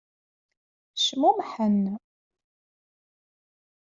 Cmumḥen. 1.05 1.83